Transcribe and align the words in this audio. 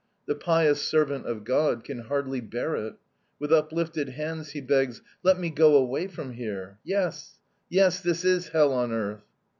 The 0.25 0.33
pious 0.33 0.81
servant 0.81 1.27
of 1.27 1.43
God 1.43 1.83
can 1.83 1.99
hardly 1.99 2.41
bear 2.41 2.75
it. 2.75 2.95
With 3.37 3.53
uplifted 3.53 4.09
hands 4.09 4.53
he 4.53 4.59
begs: 4.59 5.03
'Let 5.21 5.37
me 5.37 5.51
go 5.51 5.75
away 5.75 6.07
from 6.07 6.33
here. 6.33 6.79
Yes, 6.83 7.37
yes! 7.69 8.01
This 8.01 8.25
is 8.25 8.47
hell 8.47 8.73
on 8.73 8.91
earth!' 8.91 9.23